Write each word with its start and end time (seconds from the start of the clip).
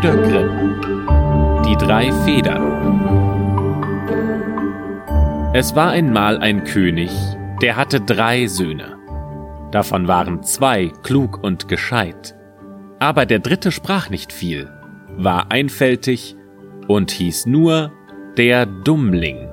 Gebrüder 0.00 0.28
Grimm 0.28 1.62
Die 1.66 1.76
drei 1.76 2.12
Federn 2.24 2.62
Es 5.52 5.74
war 5.74 5.90
einmal 5.90 6.38
ein 6.38 6.62
König, 6.62 7.10
der 7.60 7.76
hatte 7.76 8.00
drei 8.00 8.46
Söhne. 8.46 8.96
Davon 9.72 10.06
waren 10.06 10.44
zwei 10.44 10.92
klug 11.02 11.42
und 11.42 11.66
gescheit. 11.66 12.36
Aber 13.00 13.26
der 13.26 13.40
dritte 13.40 13.72
sprach 13.72 14.08
nicht 14.08 14.32
viel, 14.32 14.70
war 15.16 15.50
einfältig 15.50 16.36
und 16.86 17.10
hieß 17.10 17.46
nur 17.46 17.92
der 18.36 18.66
Dummling. 18.66 19.48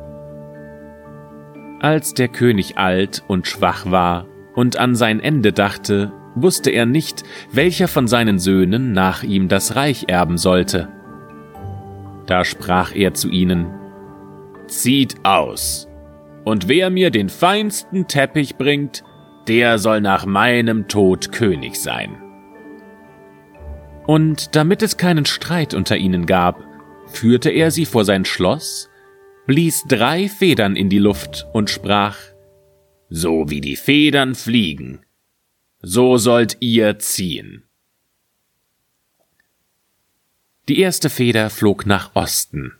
Als 1.80 2.14
der 2.14 2.28
König 2.28 2.78
alt 2.78 3.24
und 3.28 3.48
schwach 3.48 3.90
war 3.90 4.28
und 4.54 4.78
an 4.78 4.94
sein 4.96 5.20
Ende 5.20 5.54
dachte, 5.54 6.12
wusste 6.36 6.70
er 6.70 6.86
nicht, 6.86 7.24
welcher 7.52 7.88
von 7.88 8.08
seinen 8.08 8.40
Söhnen 8.40 8.92
nach 8.92 9.24
ihm 9.24 9.48
das 9.48 9.76
Reich 9.76 10.06
erben 10.08 10.38
sollte. 10.38 10.90
Da 12.26 12.44
sprach 12.44 12.94
er 12.96 13.14
zu 13.14 13.30
ihnen, 13.30 13.68
Zieht 14.68 15.16
aus, 15.24 15.88
und 16.44 16.68
wer 16.68 16.90
mir 16.90 17.12
den 17.12 17.30
feinsten 17.30 18.08
Teppich 18.08 18.56
bringt, 18.56 19.04
der 19.48 19.78
soll 19.78 20.02
nach 20.02 20.26
meinem 20.26 20.88
Tod 20.88 21.32
König 21.32 21.76
sein. 21.76 22.18
Und 24.08 24.56
damit 24.56 24.82
es 24.82 24.98
keinen 24.98 25.26
Streit 25.26 25.74
unter 25.74 25.98
ihnen 25.98 26.26
gab, 26.26 26.64
führte 27.08 27.50
er 27.50 27.72
sie 27.72 27.86
vor 27.86 28.06
sein 28.06 28.26
Schloss, 28.26 28.90
blies 29.48 29.84
drei 29.88 30.28
Federn 30.28 30.76
in 30.76 30.90
die 30.90 31.00
Luft 31.00 31.48
und 31.54 31.70
sprach, 31.70 32.18
So 33.10 33.50
wie 33.50 33.62
die 33.62 33.76
Federn 33.76 34.36
fliegen, 34.36 35.05
so 35.88 36.18
sollt 36.18 36.58
ihr 36.62 36.98
ziehen. 36.98 37.62
Die 40.68 40.80
erste 40.80 41.12
Feder 41.12 41.52
flog 41.52 41.86
nach 41.86 42.16
Osten, 42.16 42.74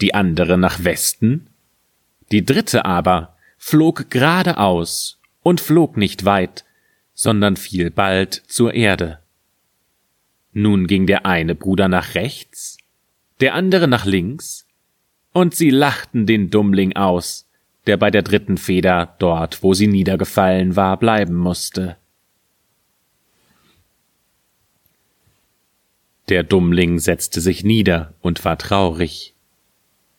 die 0.00 0.14
andere 0.14 0.56
nach 0.56 0.84
Westen, 0.84 1.48
die 2.30 2.44
dritte 2.44 2.84
aber 2.84 3.36
flog 3.58 4.10
geradeaus 4.10 5.18
und 5.42 5.60
flog 5.60 5.96
nicht 5.96 6.24
weit, 6.24 6.64
sondern 7.14 7.56
fiel 7.56 7.90
bald 7.90 8.44
zur 8.46 8.74
Erde. 8.74 9.18
Nun 10.52 10.86
ging 10.86 11.08
der 11.08 11.26
eine 11.26 11.56
Bruder 11.56 11.88
nach 11.88 12.14
rechts, 12.14 12.78
der 13.40 13.54
andere 13.54 13.88
nach 13.88 14.04
links, 14.04 14.68
und 15.32 15.56
sie 15.56 15.70
lachten 15.70 16.26
den 16.26 16.48
Dummling 16.48 16.94
aus, 16.94 17.48
der 17.86 17.96
bei 17.96 18.12
der 18.12 18.22
dritten 18.22 18.56
Feder 18.56 19.16
dort, 19.18 19.64
wo 19.64 19.74
sie 19.74 19.88
niedergefallen 19.88 20.76
war, 20.76 20.96
bleiben 20.96 21.34
musste. 21.34 21.96
Der 26.28 26.42
Dummling 26.42 26.98
setzte 26.98 27.40
sich 27.40 27.64
nieder 27.64 28.14
und 28.22 28.44
war 28.44 28.56
traurig. 28.56 29.34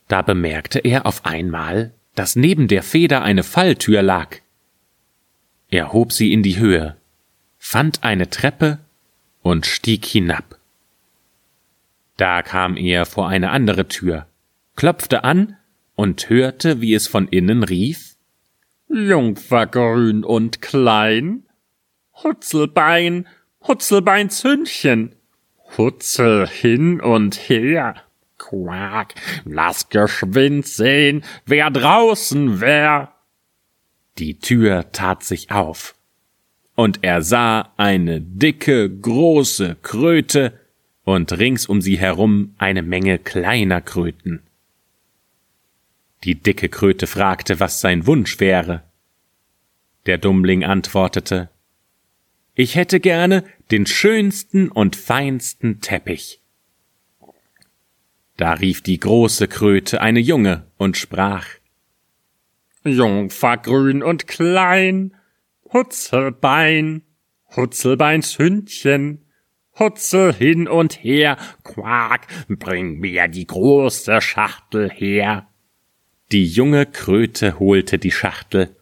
Da 0.08 0.22
bemerkte 0.22 0.80
er 0.80 1.06
auf 1.06 1.26
einmal, 1.26 1.94
dass 2.14 2.36
neben 2.36 2.68
der 2.68 2.84
Feder 2.84 3.24
eine 3.24 3.44
Falltür 3.44 4.02
lag. 4.02 4.38
Er 5.70 5.94
hob 5.94 6.14
sie 6.14 6.32
in 6.32 6.44
die 6.44 6.58
Höhe, 6.58 6.96
fand 7.58 8.04
eine 8.04 8.30
Treppe 8.30 8.80
und 9.42 9.66
stieg 9.66 10.06
hinab. 10.06 10.60
Da 12.18 12.44
kam 12.44 12.78
er 12.78 13.06
vor 13.06 13.28
eine 13.28 13.50
andere 13.50 13.88
Tür, 13.88 14.28
klopfte 14.76 15.24
an 15.24 15.58
und 15.96 16.30
hörte, 16.30 16.82
wie 16.82 16.94
es 16.94 17.08
von 17.08 17.28
innen 17.28 17.64
rief 17.64 18.16
Jungfer 18.88 19.66
grün 19.66 20.24
und 20.24 20.62
klein, 20.62 21.44
Hutzelbein, 22.24 23.28
Hutzelbeins 23.68 24.44
Hündchen, 24.44 25.15
Hutzel 25.78 26.48
hin 26.48 27.02
und 27.02 27.36
her, 27.50 27.96
Quack, 28.38 29.16
lass 29.46 29.90
geschwind 29.90 30.68
sehen, 30.68 31.24
wer 31.46 31.70
draußen 31.72 32.62
wär. 32.62 33.14
Die 34.18 34.40
Tür 34.40 34.92
tat 34.92 35.24
sich 35.24 35.52
auf, 35.52 35.96
und 36.76 37.00
er 37.04 37.22
sah 37.22 37.74
eine 37.78 38.22
dicke, 38.22 38.90
große 38.90 39.78
Kröte 39.82 40.60
und 41.04 41.32
rings 41.38 41.66
um 41.66 41.82
sie 41.82 41.98
herum 41.98 42.56
eine 42.58 42.82
Menge 42.82 43.20
kleiner 43.20 43.82
Kröten. 43.82 44.42
Die 46.24 46.36
dicke 46.36 46.70
Kröte 46.70 47.08
fragte, 47.08 47.60
was 47.60 47.82
sein 47.82 48.08
Wunsch 48.08 48.40
wäre. 48.40 48.84
Der 50.08 50.18
Dummling 50.18 50.64
antwortete, 50.64 51.50
ich 52.56 52.76
hätte 52.76 53.02
gerne 53.02 53.44
den 53.70 53.86
schönsten 53.86 54.70
und 54.70 54.96
feinsten 54.96 55.82
Teppich. 55.82 56.42
Da 58.38 58.54
rief 58.54 58.82
die 58.82 59.00
große 59.00 59.48
Kröte 59.48 60.02
eine 60.02 60.20
Junge 60.20 60.66
und 60.78 60.98
sprach 60.98 61.46
Jungfer 62.84 63.58
grün 63.58 64.04
und 64.04 64.28
klein, 64.28 65.14
Hutzelbein, 65.74 67.02
Hutzelbeins 67.56 68.38
Hündchen, 68.38 69.26
Hutzel 69.78 70.34
hin 70.34 70.68
und 70.68 71.04
her, 71.04 71.38
Quak, 71.64 72.28
bring 72.48 73.00
mir 73.00 73.28
die 73.28 73.48
große 73.48 74.22
Schachtel 74.22 74.90
her. 74.90 75.48
Die 76.32 76.46
junge 76.46 76.86
Kröte 76.86 77.60
holte 77.60 77.98
die 77.98 78.12
Schachtel, 78.12 78.76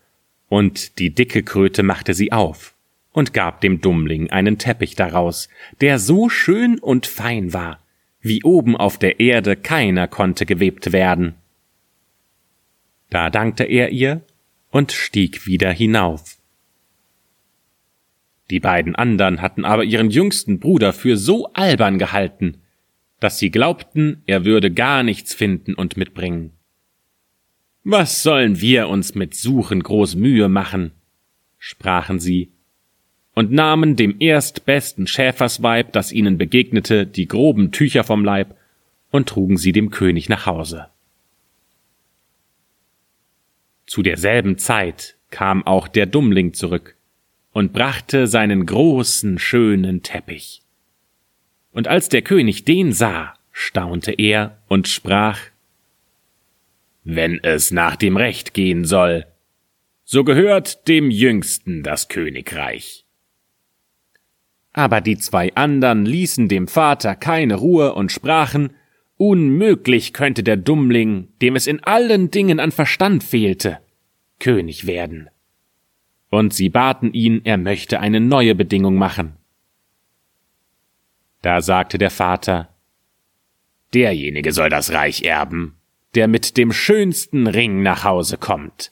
und 0.49 0.99
die 0.99 1.15
dicke 1.15 1.41
Kröte 1.41 1.81
machte 1.81 2.13
sie 2.13 2.31
auf 2.31 2.73
und 3.13 3.31
gab 3.31 3.61
dem 3.61 3.79
Dummling 3.79 4.29
einen 4.31 4.57
Teppich 4.57 4.95
daraus, 4.95 5.47
der 5.79 5.99
so 5.99 6.27
schön 6.27 6.79
und 6.79 7.05
fein 7.05 7.53
war, 7.53 7.81
wie 8.19 8.43
oben 8.43 8.75
auf 8.75 8.97
der 8.97 9.21
Erde 9.21 9.55
keiner 9.55 10.07
konnte 10.07 10.45
gewebt 10.45 10.91
werden. 10.91 11.35
Da 13.09 13.29
dankte 13.29 13.63
er 13.63 13.91
ihr 13.91 14.21
und 14.71 14.91
stieg 14.91 15.45
wieder 15.45 15.71
hinauf. 15.71 16.37
Die 18.49 18.59
beiden 18.59 18.95
andern 18.95 19.41
hatten 19.41 19.63
aber 19.63 19.83
ihren 19.83 20.09
jüngsten 20.09 20.59
Bruder 20.59 20.91
für 20.91 21.15
so 21.15 21.53
albern 21.53 21.99
gehalten, 21.99 22.61
dass 23.19 23.39
sie 23.39 23.51
glaubten, 23.51 24.23
er 24.25 24.43
würde 24.43 24.71
gar 24.71 25.03
nichts 25.03 25.33
finden 25.33 25.75
und 25.75 25.95
mitbringen. 25.95 26.51
Was 27.83 28.23
sollen 28.23 28.59
wir 28.59 28.89
uns 28.89 29.15
mit 29.15 29.35
Suchen 29.35 29.83
groß 29.83 30.15
Mühe 30.15 30.49
machen? 30.49 30.91
sprachen 31.57 32.19
sie 32.19 32.51
und 33.33 33.51
nahmen 33.51 33.95
dem 33.95 34.19
erstbesten 34.19 35.07
Schäfersweib, 35.07 35.91
das 35.91 36.11
ihnen 36.11 36.37
begegnete, 36.37 37.07
die 37.07 37.27
groben 37.27 37.71
Tücher 37.71 38.03
vom 38.03 38.23
Leib 38.23 38.55
und 39.11 39.29
trugen 39.29 39.57
sie 39.57 39.71
dem 39.71 39.89
König 39.89 40.29
nach 40.29 40.45
Hause. 40.45 40.87
Zu 43.85 44.01
derselben 44.01 44.57
Zeit 44.57 45.17
kam 45.29 45.65
auch 45.65 45.87
der 45.87 46.05
Dummling 46.05 46.53
zurück 46.53 46.95
und 47.51 47.73
brachte 47.73 48.27
seinen 48.27 48.65
großen, 48.65 49.39
schönen 49.39 50.03
Teppich. 50.03 50.61
Und 51.71 51.87
als 51.87 52.09
der 52.09 52.21
König 52.21 52.65
den 52.65 52.93
sah, 52.93 53.33
staunte 53.51 54.11
er 54.11 54.57
und 54.67 54.87
sprach 54.87 55.39
Wenn 57.03 57.43
es 57.43 57.71
nach 57.71 57.95
dem 57.95 58.17
Recht 58.17 58.53
gehen 58.53 58.85
soll, 58.85 59.25
so 60.03 60.23
gehört 60.23 60.87
dem 60.87 61.09
Jüngsten 61.09 61.83
das 61.83 62.07
Königreich. 62.07 63.02
Aber 64.73 65.01
die 65.01 65.17
zwei 65.19 65.53
andern 65.55 66.05
ließen 66.05 66.49
dem 66.49 66.67
Vater 66.67 67.15
keine 67.15 67.55
Ruhe 67.55 67.93
und 67.93 68.11
sprachen, 68.11 68.73
unmöglich 69.17 70.13
könnte 70.13 70.43
der 70.43 70.57
Dummling, 70.57 71.27
dem 71.41 71.55
es 71.55 71.67
in 71.67 71.83
allen 71.83 72.31
Dingen 72.31 72.59
an 72.59 72.71
Verstand 72.71 73.23
fehlte, 73.23 73.79
König 74.39 74.87
werden. 74.87 75.29
Und 76.29 76.53
sie 76.53 76.69
baten 76.69 77.13
ihn, 77.13 77.41
er 77.43 77.57
möchte 77.57 77.99
eine 77.99 78.19
neue 78.19 78.55
Bedingung 78.55 78.95
machen. 78.95 79.37
Da 81.43 81.61
sagte 81.61 81.99
der 81.99 82.09
Vater, 82.09 82.69
Derjenige 83.93 84.51
soll 84.51 84.69
das 84.69 84.91
Reich 84.91 85.21
erben, 85.21 85.75
der 86.15 86.27
mit 86.27 86.57
dem 86.57 86.71
schönsten 86.71 87.45
Ring 87.45 87.83
nach 87.83 88.03
Hause 88.03 88.37
kommt. 88.37 88.89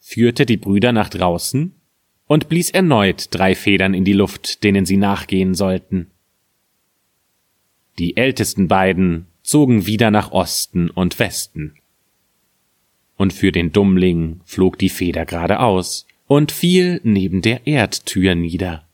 Führte 0.00 0.46
die 0.46 0.56
Brüder 0.56 0.92
nach 0.92 1.10
draußen 1.10 1.74
und 2.26 2.48
blies 2.48 2.70
erneut 2.70 3.28
drei 3.30 3.54
Federn 3.54 3.94
in 3.94 4.04
die 4.04 4.12
Luft, 4.12 4.64
denen 4.64 4.86
sie 4.86 4.96
nachgehen 4.96 5.54
sollten. 5.54 6.10
Die 7.98 8.16
ältesten 8.16 8.68
beiden 8.68 9.26
zogen 9.42 9.86
wieder 9.86 10.10
nach 10.10 10.32
Osten 10.32 10.90
und 10.90 11.18
Westen. 11.18 11.74
Und 13.16 13.32
für 13.32 13.52
den 13.52 13.72
Dummling 13.72 14.40
flog 14.44 14.78
die 14.78 14.90
Feder 14.90 15.24
geradeaus 15.24 16.06
und 16.26 16.52
fiel 16.52 17.00
neben 17.04 17.40
der 17.40 17.66
Erdtür 17.66 18.34
nieder. 18.34 18.86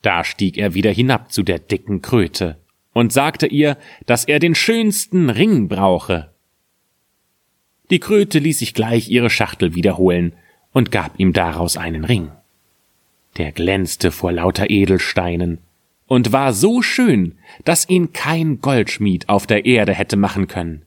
Da 0.00 0.24
stieg 0.24 0.56
er 0.56 0.74
wieder 0.74 0.90
hinab 0.90 1.32
zu 1.32 1.42
der 1.42 1.58
dicken 1.58 2.02
Kröte 2.02 2.58
und 2.92 3.12
sagte 3.12 3.46
ihr, 3.46 3.76
dass 4.06 4.24
er 4.24 4.38
den 4.38 4.54
schönsten 4.54 5.30
Ring 5.30 5.68
brauche. 5.68 6.32
Die 7.90 8.00
Kröte 8.00 8.38
ließ 8.38 8.60
sich 8.60 8.74
gleich 8.74 9.10
ihre 9.10 9.30
Schachtel 9.30 9.74
wiederholen, 9.74 10.34
und 10.72 10.90
gab 10.90 11.18
ihm 11.18 11.32
daraus 11.32 11.76
einen 11.76 12.04
Ring. 12.04 12.30
Der 13.36 13.52
glänzte 13.52 14.10
vor 14.10 14.32
lauter 14.32 14.70
Edelsteinen 14.70 15.58
und 16.06 16.32
war 16.32 16.52
so 16.52 16.82
schön, 16.82 17.38
dass 17.64 17.88
ihn 17.88 18.12
kein 18.12 18.60
Goldschmied 18.60 19.28
auf 19.28 19.46
der 19.46 19.64
Erde 19.64 19.94
hätte 19.94 20.16
machen 20.16 20.48
können. 20.48 20.82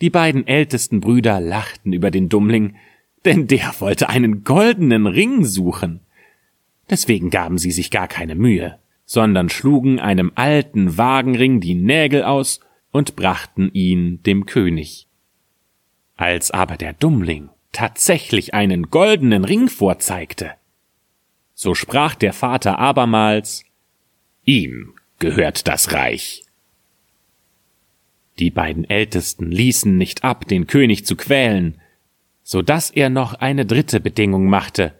Die 0.00 0.10
beiden 0.10 0.46
ältesten 0.46 1.00
Brüder 1.00 1.40
lachten 1.40 1.92
über 1.92 2.10
den 2.10 2.28
Dummling, 2.28 2.76
denn 3.24 3.46
der 3.48 3.74
wollte 3.80 4.08
einen 4.08 4.44
goldenen 4.44 5.06
Ring 5.06 5.44
suchen. 5.44 6.00
Deswegen 6.88 7.30
gaben 7.30 7.58
sie 7.58 7.72
sich 7.72 7.90
gar 7.90 8.08
keine 8.08 8.34
Mühe, 8.34 8.78
sondern 9.04 9.48
schlugen 9.48 9.98
einem 9.98 10.32
alten 10.34 10.96
Wagenring 10.96 11.60
die 11.60 11.74
Nägel 11.74 12.22
aus 12.22 12.60
und 12.90 13.16
brachten 13.16 13.70
ihn 13.72 14.22
dem 14.22 14.46
König. 14.46 15.07
Als 16.18 16.50
aber 16.50 16.76
der 16.76 16.94
Dummling 16.94 17.48
tatsächlich 17.70 18.52
einen 18.52 18.90
goldenen 18.90 19.44
Ring 19.44 19.68
vorzeigte, 19.68 20.52
so 21.54 21.74
sprach 21.74 22.16
der 22.16 22.32
Vater 22.32 22.78
abermals 22.78 23.64
Ihm 24.44 24.94
gehört 25.20 25.68
das 25.68 25.92
Reich. 25.92 26.44
Die 28.40 28.50
beiden 28.50 28.88
Ältesten 28.88 29.50
ließen 29.50 29.96
nicht 29.96 30.24
ab, 30.24 30.46
den 30.48 30.66
König 30.66 31.06
zu 31.06 31.14
quälen, 31.14 31.80
so 32.42 32.62
dass 32.62 32.90
er 32.90 33.10
noch 33.10 33.34
eine 33.34 33.64
dritte 33.64 34.00
Bedingung 34.00 34.48
machte 34.48 34.94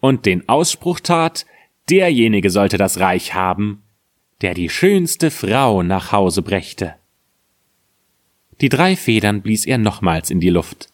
und 0.00 0.26
den 0.26 0.48
Ausspruch 0.48 0.98
tat, 0.98 1.46
derjenige 1.88 2.50
sollte 2.50 2.78
das 2.78 2.98
Reich 2.98 3.32
haben, 3.32 3.84
der 4.40 4.54
die 4.54 4.68
schönste 4.68 5.30
Frau 5.30 5.84
nach 5.84 6.10
Hause 6.10 6.42
brächte. 6.42 6.96
Die 8.60 8.68
drei 8.68 8.96
Federn 8.96 9.42
blies 9.42 9.66
er 9.66 9.78
nochmals 9.78 10.30
in 10.30 10.40
die 10.40 10.50
Luft, 10.50 10.88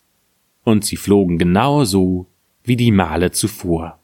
und 0.65 0.85
sie 0.85 0.97
flogen 0.97 1.39
genau 1.39 1.85
so 1.85 2.27
wie 2.65 2.77
die 2.77 2.93
Male 2.93 3.31
zuvor. 3.31 3.99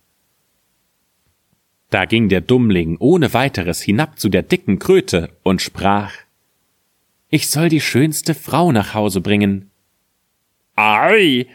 Da 1.91 2.05
ging 2.05 2.29
der 2.29 2.41
Dummling 2.41 2.97
ohne 2.99 3.33
weiteres 3.33 3.81
hinab 3.81 4.19
zu 4.19 4.29
der 4.29 4.43
dicken 4.43 4.79
Kröte 4.79 5.31
und 5.43 5.63
sprach 5.63 6.13
Ich 7.31 7.49
soll 7.49 7.69
die 7.69 7.81
schönste 7.81 8.35
Frau 8.35 8.73
nach 8.73 8.95
Hause 8.95 9.21
bringen. 9.21 9.71
Ei, 10.75 11.47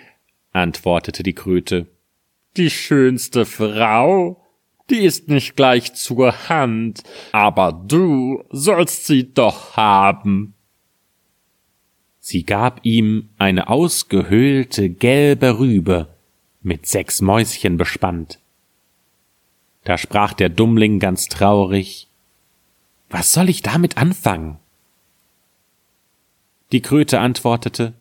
antwortete 0.51 1.21
die 1.23 1.33
Kröte, 1.33 1.87
die 2.57 2.69
schönste 2.69 3.45
Frau, 3.45 4.43
die 4.89 5.03
ist 5.05 5.29
nicht 5.29 5.55
gleich 5.55 5.93
zur 5.93 6.49
Hand, 6.49 7.03
aber 7.31 7.71
du 7.71 8.43
sollst 8.49 9.05
sie 9.05 9.33
doch 9.33 9.77
haben. 9.77 10.55
Sie 12.31 12.45
gab 12.45 12.79
ihm 12.83 13.27
eine 13.37 13.67
ausgehöhlte 13.67 14.89
gelbe 14.89 15.59
Rübe 15.59 16.07
mit 16.61 16.85
sechs 16.85 17.19
Mäuschen 17.19 17.75
bespannt. 17.75 18.39
Da 19.83 19.97
sprach 19.97 20.31
der 20.31 20.47
Dummling 20.47 20.99
ganz 20.99 21.25
traurig 21.25 22.07
Was 23.09 23.33
soll 23.33 23.49
ich 23.49 23.63
damit 23.63 23.97
anfangen? 23.97 24.59
Die 26.71 26.81
Kröte 26.81 27.19
antwortete 27.19 27.95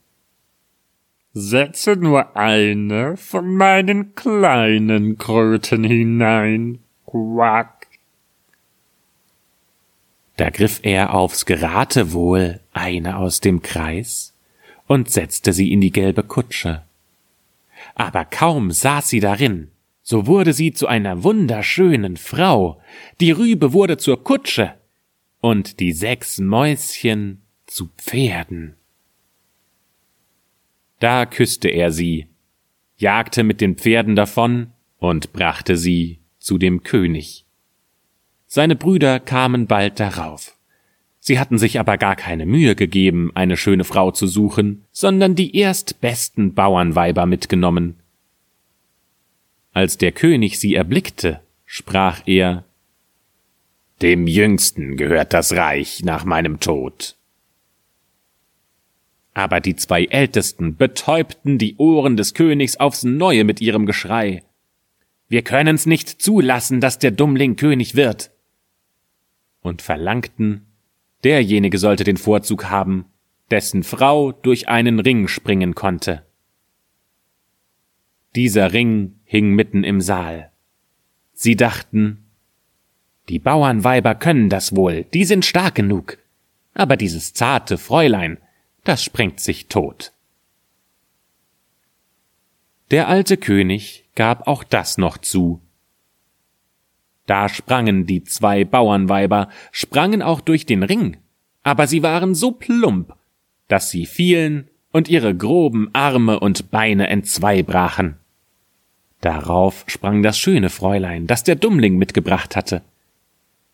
Setze 1.32 1.96
nur 1.96 2.36
eine 2.36 3.16
von 3.16 3.56
meinen 3.56 4.14
kleinen 4.14 5.18
Kröten 5.18 5.82
hinein, 5.82 6.78
quack. 7.04 7.79
Da 10.40 10.48
griff 10.48 10.80
er 10.84 11.12
aufs 11.12 11.44
Geratewohl 11.44 12.60
eine 12.72 13.18
aus 13.18 13.40
dem 13.40 13.60
Kreis 13.60 14.34
und 14.86 15.10
setzte 15.10 15.52
sie 15.52 15.70
in 15.70 15.82
die 15.82 15.92
gelbe 15.92 16.22
Kutsche. 16.22 16.80
Aber 17.94 18.24
kaum 18.24 18.70
saß 18.70 19.06
sie 19.06 19.20
darin, 19.20 19.70
so 20.02 20.26
wurde 20.26 20.54
sie 20.54 20.72
zu 20.72 20.86
einer 20.86 21.24
wunderschönen 21.24 22.16
Frau, 22.16 22.80
die 23.20 23.32
Rübe 23.32 23.74
wurde 23.74 23.98
zur 23.98 24.24
Kutsche 24.24 24.76
und 25.42 25.78
die 25.78 25.92
sechs 25.92 26.38
Mäuschen 26.38 27.42
zu 27.66 27.90
Pferden. 27.98 28.76
Da 31.00 31.26
küsste 31.26 31.68
er 31.68 31.92
sie, 31.92 32.28
jagte 32.96 33.42
mit 33.42 33.60
den 33.60 33.76
Pferden 33.76 34.16
davon 34.16 34.72
und 34.96 35.34
brachte 35.34 35.76
sie 35.76 36.20
zu 36.38 36.56
dem 36.56 36.82
König. 36.82 37.44
Seine 38.52 38.74
Brüder 38.74 39.20
kamen 39.20 39.68
bald 39.68 40.00
darauf. 40.00 40.56
Sie 41.20 41.38
hatten 41.38 41.56
sich 41.56 41.78
aber 41.78 41.96
gar 41.98 42.16
keine 42.16 42.46
Mühe 42.46 42.74
gegeben, 42.74 43.30
eine 43.32 43.56
schöne 43.56 43.84
Frau 43.84 44.10
zu 44.10 44.26
suchen, 44.26 44.84
sondern 44.90 45.36
die 45.36 45.56
erstbesten 45.56 46.52
Bauernweiber 46.52 47.26
mitgenommen. 47.26 48.00
Als 49.72 49.98
der 49.98 50.10
König 50.10 50.58
sie 50.58 50.74
erblickte, 50.74 51.40
sprach 51.64 52.22
er 52.26 52.64
Dem 54.02 54.26
Jüngsten 54.26 54.96
gehört 54.96 55.32
das 55.32 55.52
Reich 55.52 56.02
nach 56.02 56.24
meinem 56.24 56.58
Tod. 56.58 57.14
Aber 59.32 59.60
die 59.60 59.76
zwei 59.76 60.06
Ältesten 60.06 60.74
betäubten 60.74 61.56
die 61.56 61.76
Ohren 61.76 62.16
des 62.16 62.34
Königs 62.34 62.78
aufs 62.78 63.04
neue 63.04 63.44
mit 63.44 63.60
ihrem 63.60 63.86
Geschrei. 63.86 64.42
Wir 65.28 65.42
können's 65.42 65.86
nicht 65.86 66.08
zulassen, 66.20 66.80
dass 66.80 66.98
der 66.98 67.12
Dummling 67.12 67.54
König 67.54 67.94
wird. 67.94 68.32
Und 69.62 69.82
verlangten, 69.82 70.66
derjenige 71.24 71.78
sollte 71.78 72.04
den 72.04 72.16
Vorzug 72.16 72.70
haben, 72.70 73.06
dessen 73.50 73.82
Frau 73.82 74.32
durch 74.32 74.68
einen 74.68 75.00
Ring 75.00 75.28
springen 75.28 75.74
konnte. 75.74 76.24
Dieser 78.36 78.72
Ring 78.72 79.18
hing 79.24 79.54
mitten 79.54 79.84
im 79.84 80.00
Saal. 80.00 80.52
Sie 81.32 81.56
dachten, 81.56 82.24
die 83.28 83.38
Bauernweiber 83.38 84.14
können 84.14 84.48
das 84.48 84.74
wohl, 84.74 85.04
die 85.04 85.24
sind 85.24 85.44
stark 85.44 85.74
genug. 85.74 86.18
Aber 86.74 86.96
dieses 86.96 87.32
zarte 87.32 87.78
Fräulein, 87.78 88.38
das 88.84 89.04
sprengt 89.04 89.40
sich 89.40 89.66
tot. 89.66 90.12
Der 92.90 93.08
alte 93.08 93.36
König 93.36 94.08
gab 94.14 94.48
auch 94.48 94.64
das 94.64 94.98
noch 94.98 95.18
zu. 95.18 95.60
Da 97.30 97.48
sprangen 97.48 98.06
die 98.06 98.24
zwei 98.24 98.64
Bauernweiber, 98.64 99.50
sprangen 99.70 100.20
auch 100.20 100.40
durch 100.40 100.66
den 100.66 100.82
Ring, 100.82 101.18
aber 101.62 101.86
sie 101.86 102.02
waren 102.02 102.34
so 102.34 102.50
plump, 102.50 103.14
dass 103.68 103.88
sie 103.88 104.04
fielen 104.04 104.66
und 104.90 105.08
ihre 105.08 105.32
groben 105.32 105.90
Arme 105.92 106.40
und 106.40 106.72
Beine 106.72 107.06
entzweibrachen. 107.06 108.16
Darauf 109.20 109.84
sprang 109.86 110.24
das 110.24 110.40
schöne 110.40 110.70
Fräulein, 110.70 111.28
das 111.28 111.44
der 111.44 111.54
Dummling 111.54 111.98
mitgebracht 111.98 112.56
hatte, 112.56 112.82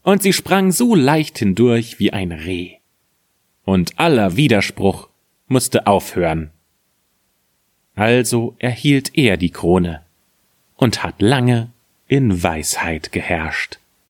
und 0.03 0.23
sie 0.23 0.35
sprang 0.35 0.71
so 0.71 0.95
leicht 0.95 1.39
hindurch 1.39 1.99
wie 1.99 2.13
ein 2.13 2.33
Reh 2.33 2.75
und 3.65 3.99
aller 3.99 4.37
Widerspruch 4.37 5.09
musste 5.49 5.87
aufhören. 5.87 6.51
Also 7.95 8.55
erhielt 8.59 9.17
er 9.17 9.39
die 9.39 9.49
Krone 9.49 10.03
und 10.77 11.03
hat 11.03 11.23
lange 11.23 11.71
in 12.09 12.43
Weisheit 12.43 13.11
geherrscht. 13.13 13.79